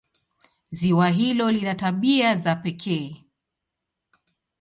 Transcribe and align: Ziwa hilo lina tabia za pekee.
Ziwa 0.71 1.09
hilo 1.09 1.51
lina 1.51 1.75
tabia 1.75 2.35
za 2.35 2.55
pekee. 2.55 3.23